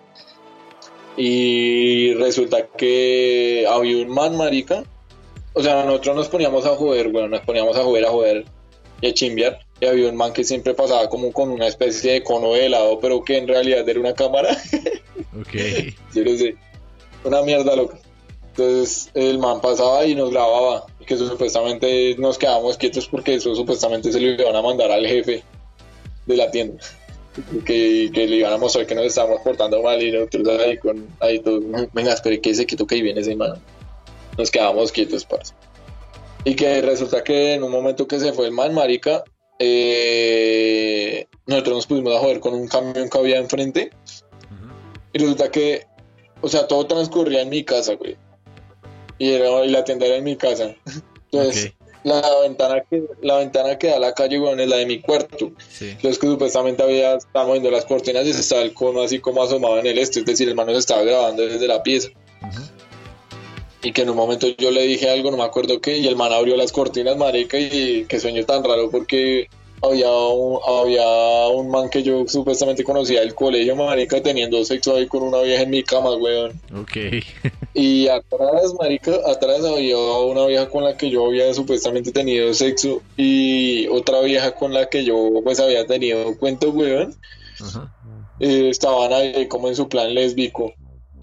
[1.18, 4.84] y resulta que había un man, marica,
[5.54, 8.46] o sea, nosotros nos poníamos a joder, bueno, nos poníamos a joder, a joder
[9.02, 9.60] y a chimbear.
[9.80, 13.00] Y había un man que siempre pasaba como con una especie de cono de helado,
[13.00, 14.58] pero que en realidad era una cámara.
[15.40, 15.54] Ok,
[16.14, 16.56] Yo no sé,
[17.24, 17.98] una mierda loca.
[18.50, 20.86] Entonces el man pasaba y nos grababa.
[21.00, 25.08] Y que supuestamente nos quedábamos quietos porque eso supuestamente se lo iban a mandar al
[25.08, 25.44] jefe
[26.28, 26.84] de la tienda.
[27.66, 31.08] Que, que le iban a mostrar que nos estábamos portando mal y nosotros ahí con
[31.20, 33.56] ahí todo, venga, espere que se quieto que ahí viene ese man.
[34.38, 35.54] Nos quedamos quietos, parce.
[36.46, 39.24] Y que resulta que en un momento que se fue el man, marica,
[39.60, 43.92] eh, nosotros nos pusimos a joder con un camión que había enfrente.
[45.14, 45.86] Y resulta que,
[46.42, 48.18] o sea, todo transcurría en mi casa, güey.
[49.20, 50.76] Y, era, y la tienda era en mi casa.
[51.32, 54.78] Entonces, Ok, la, ventana que, la ventana que da a la calle, güey, es la
[54.78, 55.52] de mi cuarto.
[55.70, 59.44] sí, Entonces, que supuestamente había, estábamos viendo las cortinas y estaba el cono así como
[59.44, 60.20] asomado en el este.
[60.20, 62.10] Es decir, el man nos estaba grabando desde la pieza.
[63.82, 66.16] Y que en un momento yo le dije algo, no me acuerdo qué, y el
[66.16, 69.50] man abrió las cortinas, marica, y qué sueño tan raro porque
[69.84, 75.08] había un, había un man que yo supuestamente conocía del colegio, marica, teniendo sexo ahí
[75.08, 76.60] con una vieja en mi cama, weón.
[76.76, 76.98] ok,
[77.74, 83.02] Y atrás, marica, atrás había una vieja con la que yo había supuestamente tenido sexo
[83.18, 87.16] y otra vieja con la que yo pues había tenido cuento, weón.
[88.40, 90.74] Eh, estaban ahí como en su plan lésbico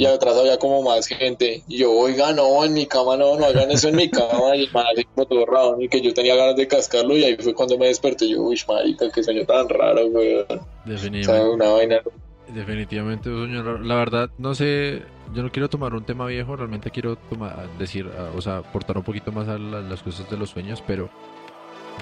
[0.00, 3.44] y atrás había como más gente y yo, oiga, no, en mi cama no, no
[3.44, 6.14] hagan eso en mi cama y el man así como todo raro y que yo
[6.14, 9.44] tenía ganas de cascarlo y ahí fue cuando me desperté yo, uy, marica, qué sueño
[9.44, 10.44] tan raro, weón.
[10.44, 11.50] O sea, Definitivamente.
[11.50, 12.00] una vaina.
[12.48, 13.78] Definitivamente un sueño raro.
[13.84, 15.02] La verdad, no sé,
[15.34, 18.96] yo no quiero tomar un tema viejo, realmente quiero tomar, decir, ah, o sea, aportar
[18.96, 21.10] un poquito más a la- las cosas de los sueños, pero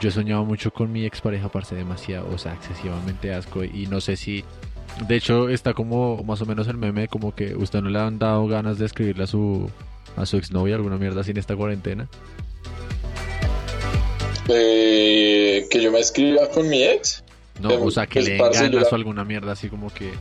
[0.01, 4.01] yo he soñado mucho con mi expareja, parce, demasiado, o sea, excesivamente asco, y no
[4.01, 4.45] sé si,
[5.07, 8.19] de hecho, está como más o menos el meme, como que usted no le han
[8.19, 9.71] dado ganas de escribirle a su,
[10.17, 12.09] a su exnovia alguna mierda sin esta cuarentena.
[14.49, 17.23] Eh, que yo me escriba con mi ex.
[17.61, 20.13] No, o sea, que pues, le ganas o alguna mierda así como que,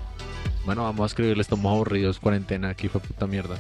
[0.66, 3.58] bueno, vamos a escribirle, estamos aburridos, cuarentena, aquí fue puta mierda.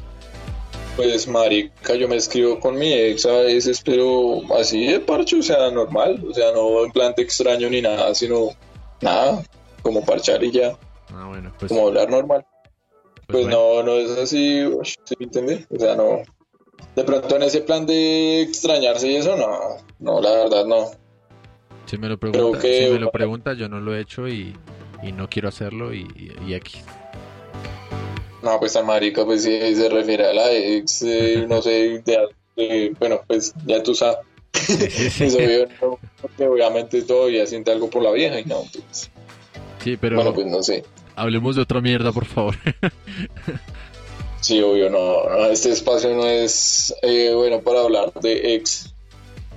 [0.95, 5.43] Pues marica, yo me escribo con mi ex a veces, pero así de parche, o
[5.43, 8.49] sea, normal, o sea, no en plan te extraño ni nada, sino
[9.01, 9.43] nada,
[9.83, 10.75] como parchar y ya,
[11.19, 12.45] Ah, bueno, pues, como hablar normal.
[13.27, 13.57] Pues bueno.
[13.57, 15.65] no, no es así, ¿sí me entiende?
[15.75, 16.21] O sea, no.
[16.95, 20.91] De pronto en ese plan de extrañarse y eso, no, no, la verdad no.
[21.87, 24.27] Si me lo Creo pregunta, que- si me lo pregunta, yo no lo he hecho
[24.27, 24.55] y,
[25.01, 26.79] y no quiero hacerlo y, y, y aquí.
[28.43, 32.93] No, pues a marica, pues sí, se refiere a la ex, eh, no sé, de-
[32.99, 34.17] bueno, pues ya tú sabes.
[35.17, 39.09] Pues obvio, no, porque obviamente todavía siente algo por la vieja y no, pues,
[39.83, 40.83] Sí, pero bueno, pues no sé.
[41.17, 42.55] Hablemos de otra mierda, por favor.
[44.39, 48.93] Sí, obvio, no, este espacio no es eh, bueno para hablar de ex.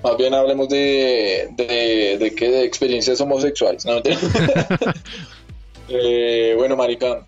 [0.03, 3.85] Más bien hablemos de, de, qué, de experiencias homosexuales.
[3.85, 4.03] ¿no?
[5.92, 7.27] Eh, bueno, marica,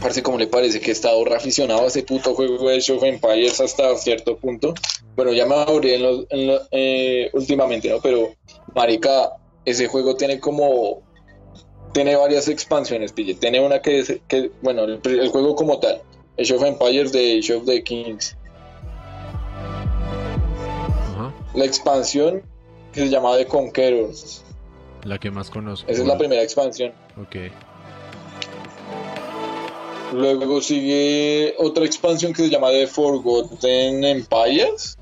[0.00, 3.02] parece como le parece que he estado reaficionado a ese puto juego de Age of
[3.02, 4.72] Empires hasta cierto punto.
[5.16, 6.26] Bueno, ya me abrí en los,
[6.70, 8.00] eh, últimamente, ¿no?
[8.00, 8.34] Pero,
[8.72, 9.30] marica,
[9.64, 11.02] ese juego tiene como...
[11.92, 13.34] Tiene varias expansiones, pille.
[13.34, 16.02] Tiene una que es, que, bueno, el, el juego como tal.
[16.38, 18.36] Age of Empires de Age of the Kings.
[21.14, 21.34] Ajá.
[21.54, 22.42] La expansión
[22.92, 24.10] que se llama The Conqueror.
[24.10, 24.42] Esa
[25.04, 25.90] La que más conozco.
[25.90, 26.92] es la primera expansión.
[27.20, 27.36] Ok.
[30.12, 34.98] Luego sigue otra expansión que se llama The Forgotten Empires,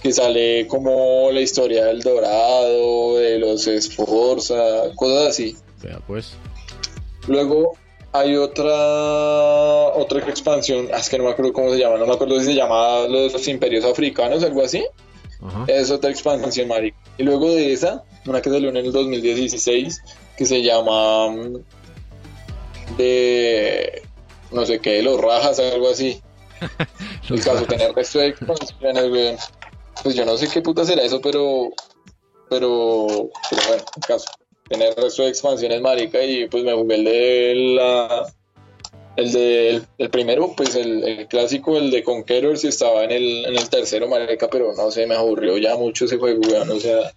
[0.00, 5.56] que sale como la historia del Dorado, de los Esforza, cosas así.
[5.82, 6.34] Vea pues.
[7.28, 7.76] Luego
[8.12, 8.74] hay otra
[9.94, 12.46] otra expansión, ah, es que no me acuerdo cómo se llama, no me acuerdo si
[12.46, 14.84] se llama Los Imperios Africanos, algo así.
[15.66, 16.96] Es otra expansión, marica.
[17.18, 20.02] Y luego de esa, una que salió en el 2016,
[20.36, 24.02] que se llama mm, de
[24.50, 26.22] no sé qué, los rajas, algo así.
[27.28, 29.50] el caso de tener resto de expansiones,
[30.02, 31.68] Pues yo no sé qué puta será eso, pero
[32.48, 33.06] pero,
[33.50, 34.26] pero bueno, el caso
[34.68, 38.32] tener resto de expansiones, marica, y pues me jugué el de la...
[39.16, 43.56] El de el, primero, pues el, clásico, el de Conquerors, y estaba en el, en
[43.56, 47.14] el tercero, marica, pero no sé, me aburrió ya mucho ese juego, weón, o sea,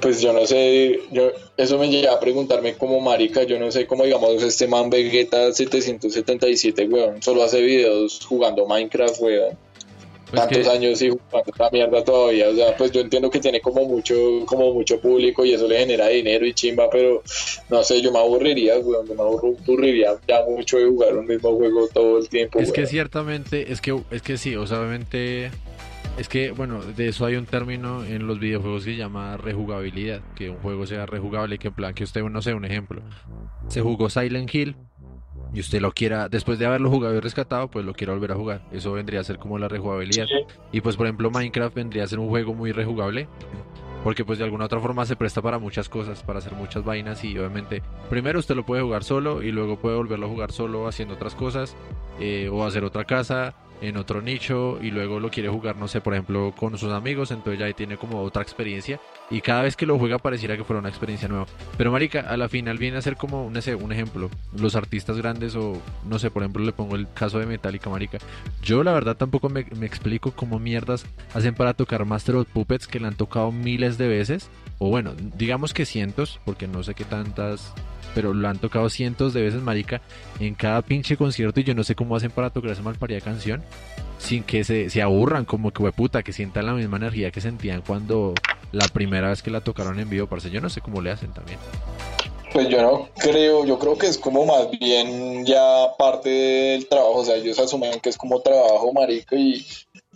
[0.00, 3.86] pues yo no sé, yo eso me lleva a preguntarme como marica, yo no sé
[3.86, 9.58] cómo digamos este man Vegeta 777, weón, solo hace videos jugando Minecraft, weón.
[10.32, 12.48] Pues tantos años y jugando esta mierda todavía.
[12.48, 14.14] O sea, pues yo entiendo que tiene como mucho,
[14.46, 17.22] como mucho público y eso le genera dinero y chimba, pero
[17.68, 21.86] no sé, yo me aburriría, weón, me aburriría ya mucho de jugar un mismo juego
[21.88, 22.60] todo el tiempo.
[22.60, 25.50] Es que ciertamente, es que, es que sí, o sea, obviamente.
[26.18, 30.20] Es que, bueno, de eso hay un término en los videojuegos que se llama rejugabilidad,
[30.34, 33.00] que un juego sea rejugable, que en plan, que usted, no sé, un ejemplo,
[33.68, 34.76] se jugó Silent Hill,
[35.54, 38.36] y usted lo quiera, después de haberlo jugado y rescatado, pues lo quiera volver a
[38.36, 38.62] jugar.
[38.72, 40.26] Eso vendría a ser como la rejugabilidad.
[40.70, 43.28] Y pues por ejemplo Minecraft vendría a ser un juego muy rejugable.
[44.02, 47.22] Porque pues de alguna otra forma se presta para muchas cosas, para hacer muchas vainas
[47.22, 50.88] y obviamente primero usted lo puede jugar solo y luego puede volverlo a jugar solo
[50.88, 51.76] haciendo otras cosas
[52.18, 56.00] eh, o hacer otra casa en otro nicho y luego lo quiere jugar, no sé,
[56.00, 59.76] por ejemplo, con sus amigos, entonces ya ahí tiene como otra experiencia y cada vez
[59.76, 61.46] que lo juega pareciera que fuera una experiencia nueva.
[61.76, 65.18] Pero marica, a la final viene a ser como, no sé, un ejemplo, los artistas
[65.18, 68.18] grandes o, no sé, por ejemplo, le pongo el caso de Metallica, marica.
[68.62, 72.86] Yo la verdad tampoco me, me explico cómo mierdas hacen para tocar Master of Puppets
[72.86, 76.94] que le han tocado miles de veces, o bueno, digamos que cientos, porque no sé
[76.94, 77.74] qué tantas
[78.14, 80.00] pero lo han tocado cientos de veces, marica,
[80.40, 83.62] en cada pinche concierto y yo no sé cómo hacen para tocar esa malparida canción
[84.18, 87.82] sin que se, se aburran, como que puta, que sientan la misma energía que sentían
[87.82, 88.34] cuando
[88.70, 90.50] la primera vez que la tocaron en vivo, parce.
[90.50, 91.58] Yo no sé cómo le hacen también.
[92.52, 97.20] Pues yo no creo, yo creo que es como más bien ya parte del trabajo,
[97.20, 99.64] o sea, ellos asumen que es como trabajo, marica, y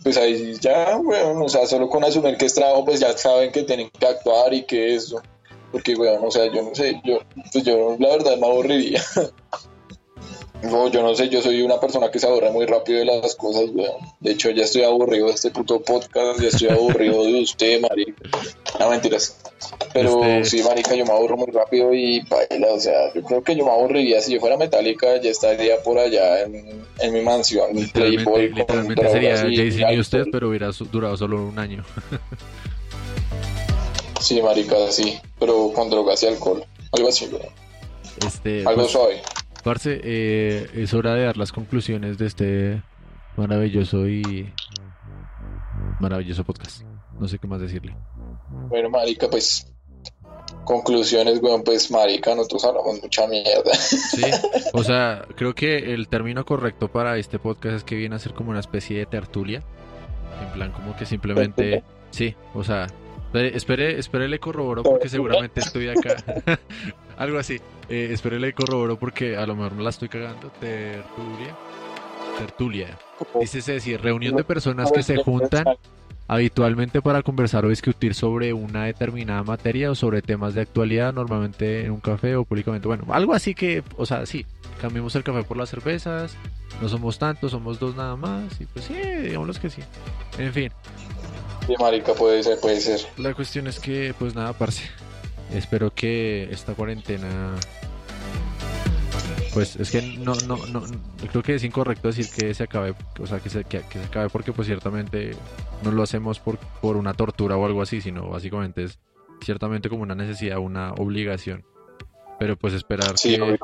[0.03, 3.51] pues ahí ya, bueno, o sea, solo con asumir que es trabajo, pues ya saben
[3.51, 5.19] que tienen que actuar y que eso.
[5.77, 7.19] Porque, weón, o sea, yo no sé, yo,
[7.51, 8.99] pues yo la verdad me aburriría.
[10.63, 13.35] No, yo no sé, yo soy una persona que se aburre muy rápido de las
[13.35, 14.01] cosas, weón.
[14.19, 18.27] De hecho, ya estoy aburrido de este puto podcast, ya estoy aburrido de usted, marica.
[18.79, 19.39] No, mentiras.
[19.93, 23.43] Pero este- sí, marica, yo me aburro muy rápido y baila, o sea, yo creo
[23.43, 24.19] que yo me aburriría.
[24.19, 27.75] Si yo fuera metálica, ya estaría por allá en, en mi mansión.
[27.75, 31.83] Literalmente, literalmente sería Jason y usted, pero hubiera durado solo un año.
[34.19, 37.29] Sí, marica, sí, pero con drogas y alcohol, algo así,
[38.25, 39.21] Este, algo pues, suave.
[39.63, 42.83] Parce, eh, es hora de dar las conclusiones de este
[43.35, 44.51] maravilloso y
[45.99, 46.81] maravilloso podcast.
[47.19, 47.95] No sé qué más decirle.
[48.69, 49.71] Bueno, marica, pues
[50.63, 53.73] conclusiones, weón, pues marica, nosotros hablamos mucha mierda.
[53.73, 54.21] Sí,
[54.73, 58.33] o sea, creo que el término correcto para este podcast es que viene a ser
[58.33, 59.63] como una especie de tertulia.
[60.41, 62.87] En plan, como que simplemente, sí, o sea,
[63.39, 66.15] Espere, espere, le corroboro porque seguramente estoy acá.
[67.17, 67.59] Algo así.
[67.89, 70.49] Eh, espere, le corroboro porque a lo mejor me la estoy cagando.
[70.59, 71.55] Tertulia.
[72.37, 72.97] Tertulia.
[73.39, 75.65] Dice decir, reunión de personas que se juntan
[76.27, 81.85] habitualmente para conversar o discutir sobre una determinada materia o sobre temas de actualidad, normalmente
[81.85, 82.87] en un café o públicamente.
[82.87, 84.45] Bueno, algo así que, o sea, sí,
[84.81, 86.35] cambiemos el café por las cervezas,
[86.81, 89.81] no somos tantos, somos dos nada más, y pues sí, digámoslo que sí.
[90.37, 90.71] En fin,
[91.67, 93.01] Sí, marica, puede ser, puede ser.
[93.17, 94.83] La cuestión es que, pues nada, parce.
[95.53, 97.55] Espero que esta cuarentena.
[99.53, 100.83] Pues es que no, no, no,
[101.29, 104.29] creo que es incorrecto decir que se acabe, o sea, que se, que, se acabe
[104.29, 105.31] porque pues ciertamente
[105.83, 108.99] no lo hacemos por, por una tortura o algo así, sino básicamente es
[109.41, 111.65] ciertamente como una necesidad, una obligación.
[112.39, 113.57] Pero pues esperar que,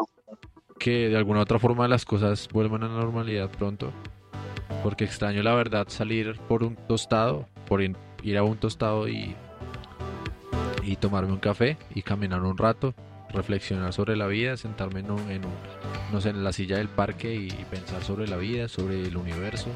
[0.80, 3.92] que de alguna otra forma las cosas vuelvan a la normalidad pronto.
[4.82, 9.36] Porque extraño la verdad salir por un tostado por ir a un tostado y,
[10.84, 12.94] y tomarme un café y caminar un rato,
[13.30, 15.42] reflexionar sobre la vida, sentarme en, en,
[16.12, 19.68] no sé, en la silla del parque y pensar sobre la vida, sobre el universo.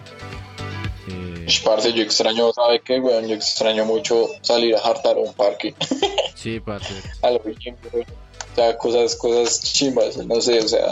[1.10, 3.28] Eh, parce, yo extraño, ¿sabe qué, weón?
[3.28, 5.74] Yo extraño mucho salir a jartar a un parque.
[6.36, 6.94] sí, parce.
[7.22, 10.92] a lo o sea, cosas, cosas chimbas, no sé, o sea,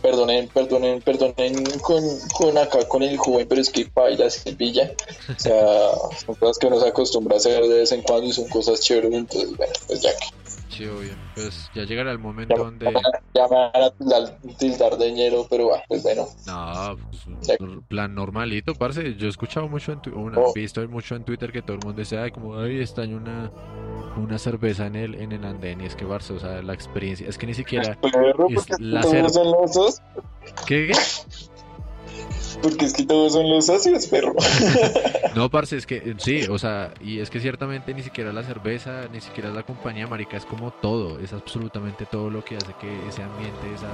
[0.00, 2.02] perdonen, perdonen, perdonen con,
[2.36, 4.90] con acá con el joven, pero es que baila Sevilla.
[5.28, 5.90] O sea,
[6.26, 8.80] son cosas que uno se acostumbra a hacer de vez en cuando y son cosas
[8.80, 10.40] chéveres, entonces bueno, pues ya que.
[10.68, 11.10] Sí, obvio.
[11.34, 12.86] Pues ya llegará el momento Ya, donde...
[13.34, 16.28] ya me van a tildar, tildar de ñero, pero va, pues bueno.
[16.46, 16.96] No,
[17.58, 19.14] pues, plan normalito, parce.
[19.16, 20.52] Yo he escuchado mucho en tu- una, Oh.
[20.54, 23.50] visto mucho en Twitter que todo el mundo dice, ay, como, ay, extraño una,
[24.20, 25.80] una cerveza en el, en el andén.
[25.80, 27.98] Y es que, parce, o sea, la experiencia, es que ni siquiera...
[28.00, 30.02] Perro, es la todos cer- son los socios,
[30.66, 30.92] ¿Qué?
[32.62, 34.34] Porque es que todos son los socios, perro.
[35.34, 38.42] No, parce, es que eh, sí, o sea, y es que ciertamente ni siquiera la
[38.42, 42.74] cerveza, ni siquiera la compañía, marica, es como todo, es absolutamente todo lo que hace
[42.80, 43.90] que ese ambiente, esa,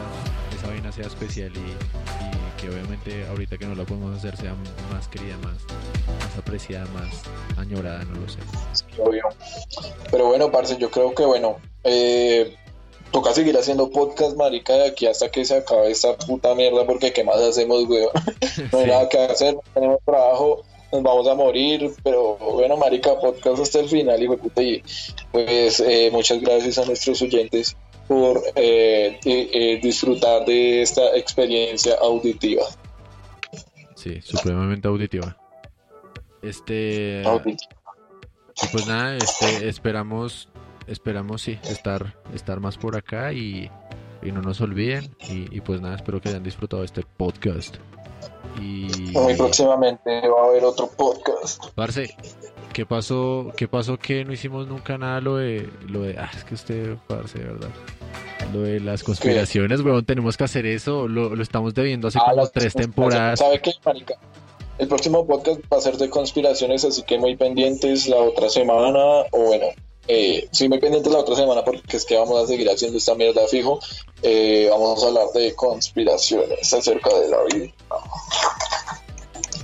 [0.57, 4.55] esa vaina sea especial y, y que obviamente ahorita que no la podemos hacer sea
[4.91, 5.59] más querida, más,
[6.21, 7.23] más apreciada, más
[7.59, 8.39] añorada, no lo sé.
[8.73, 9.25] Sí, obvio.
[10.11, 12.57] Pero bueno, parce, yo creo que bueno, eh,
[13.17, 17.15] toca seguir haciendo podcast, marica, de aquí hasta que se acabe esta puta mierda, porque
[17.15, 18.11] ¿qué más hacemos, weón?
[18.73, 18.91] No hay Sí.
[18.91, 20.63] nada que hacer, no tenemos trabajo,
[20.93, 24.83] nos vamos a morir, pero bueno, marica, podcast hasta el final, hijo de puta, y
[25.33, 27.75] pues eh, muchas gracias a nuestros oyentes
[28.07, 32.65] por eh, eh, eh, disfrutar de esta experiencia auditiva.
[33.95, 35.37] Sí, supremamente auditiva.
[36.43, 37.75] Este, Auditiva.
[38.63, 40.51] y pues nada, este, esperamos,
[40.87, 43.71] esperamos sí, estar, estar más por acá y,
[44.23, 45.15] y no nos olviden.
[45.29, 47.77] Y, y pues nada, espero que hayan disfrutado este podcast.
[48.61, 51.63] Y Muy próximamente va a haber otro podcast.
[51.75, 52.17] parce,
[52.73, 53.53] ¿qué pasó?
[53.57, 56.97] ¿Qué pasó que no hicimos nunca nada lo de, lo de, ah, es que usted,
[57.07, 57.69] parce, de verdad.
[58.55, 62.31] Lo de las conspiraciones, weón, tenemos que hacer eso, lo, lo estamos debiendo hace Ah,
[62.31, 63.41] como tres temporadas.
[63.41, 64.15] ¿Sabe qué, marica?
[64.79, 69.01] El próximo podcast va a ser de conspiraciones, así que muy pendientes la otra semana,
[69.33, 69.67] o bueno,
[70.09, 73.15] eh, sí, muy pendientes la otra semana porque es que vamos a seguir haciendo esta
[73.15, 73.81] mierda fijo.
[74.23, 77.73] Eh, vamos a hablar de conspiraciones acerca de la vida.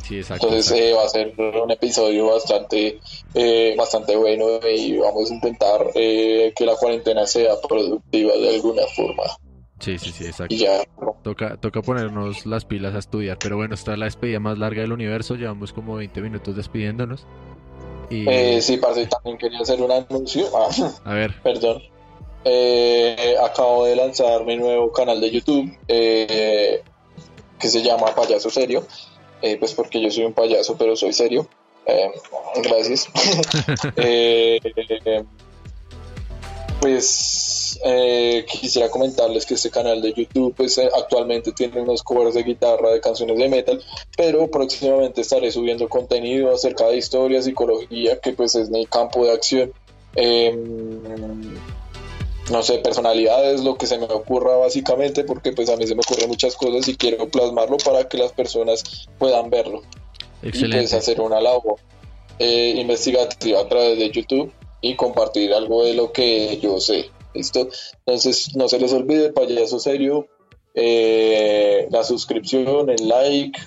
[0.02, 0.46] Sí, exacto.
[0.48, 0.84] Entonces exacto.
[0.84, 3.00] eh, va a ser un episodio bastante,
[3.34, 8.82] eh, bastante bueno y vamos a intentar eh, que la cuarentena sea productiva de alguna
[8.96, 9.22] forma.
[9.78, 10.54] Sí, sí, sí, exacto.
[10.54, 10.84] Ya,
[11.22, 13.38] Toca, toca ponernos las pilas a estudiar.
[13.38, 15.34] Pero bueno, esta es la despedida más larga del universo.
[15.34, 17.26] Llevamos como 20 minutos despidiéndonos.
[18.12, 20.46] Y eh, sí, parce, también quería hacer un anuncio.
[20.54, 20.68] Ah,
[21.04, 21.82] a ver, perdón.
[22.44, 26.82] Eh, acabo de lanzar mi nuevo canal de YouTube eh,
[27.58, 28.84] que se llama Payaso Serio.
[29.40, 31.48] Eh, pues porque yo soy un payaso, pero soy serio.
[31.86, 32.10] Eh,
[32.62, 33.08] gracias.
[36.82, 42.02] Eh, pues eh, quisiera comentarles que este canal de YouTube pues eh, actualmente tiene unos
[42.02, 43.82] covers de guitarra de canciones de metal,
[44.16, 49.32] pero próximamente estaré subiendo contenido acerca de historia, psicología, que pues es mi campo de
[49.32, 49.72] acción.
[50.14, 51.00] Em,
[52.50, 56.02] no sé, personalidades, lo que se me ocurra básicamente, porque pues a mí se me
[56.02, 58.82] ocurren muchas cosas y quiero plasmarlo para que las personas
[59.18, 59.82] puedan verlo
[60.42, 60.96] y pues excelente.
[60.96, 61.76] hacer una labor
[62.38, 64.52] eh, investigativa a través de YouTube
[64.82, 67.10] y compartir algo de lo que yo sé.
[67.34, 67.68] ¿Listo?
[68.04, 70.28] Entonces, no se les olvide, payaso serio,
[70.74, 73.58] eh, la suscripción, el like,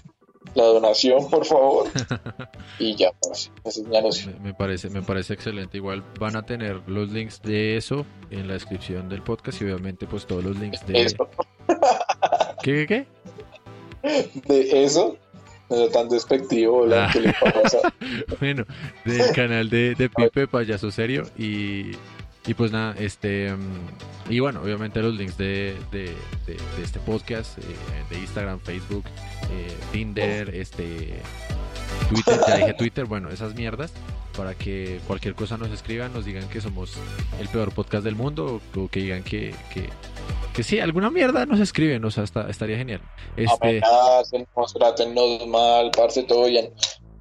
[0.53, 1.87] la donación, por favor.
[2.79, 4.31] y ya, pues, ese es mi anuncio.
[4.33, 5.77] Me, me parece, me parece excelente.
[5.77, 10.05] Igual van a tener los links de eso en la descripción del podcast y obviamente
[10.05, 11.01] pues todos los links de...
[11.01, 11.27] Eso,
[12.61, 13.05] ¿Qué, qué,
[14.03, 14.41] qué?
[14.47, 15.17] de eso,
[15.69, 17.09] no sea tan despectivo, hola, Ah.
[17.13, 17.77] ¿qué le pasa?
[18.39, 18.65] Bueno,
[19.05, 21.91] del canal de, de Pipe Payaso Serio y,
[22.47, 26.11] y pues nada, este mm, y bueno, obviamente los links de, de,
[26.47, 27.61] de- de este podcast, eh,
[28.09, 29.05] de Instagram, Facebook,
[29.51, 31.19] eh, Tinder, este
[32.09, 33.91] Twitter, ya dije Twitter, bueno, esas mierdas,
[34.35, 36.93] para que cualquier cosa nos escriban, nos digan que somos
[37.39, 39.89] el peor podcast del mundo o, o que digan que, que,
[40.53, 43.01] que sí, alguna mierda nos escriben, o sea, está- estaría genial.
[43.35, 46.71] Este, Amenacenos, trátennos mal, parce, todo bien.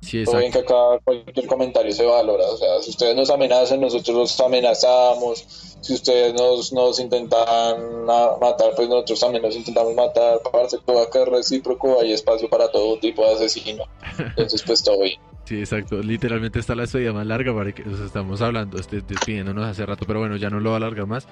[0.01, 2.45] sí, Todo bien que acá cualquier comentario se valora.
[2.47, 5.45] O sea, si ustedes nos amenazan, nosotros los amenazamos.
[5.81, 10.41] Si ustedes nos, nos intentan matar, pues nosotros también nos intentamos matar.
[10.53, 13.85] Parce, todo acá es recíproco, hay espacio para todo tipo de asesino.
[14.19, 15.19] Entonces, pues todo bien.
[15.45, 15.97] Sí, exacto.
[15.99, 20.07] Literalmente está la despedida más larga para que nos estamos hablando, este, despidiéndonos hace rato,
[20.07, 21.29] pero bueno, ya no lo voy a alargar más.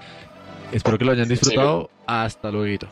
[0.72, 1.90] Espero que lo hayan disfrutado.
[2.06, 2.88] Hasta luego.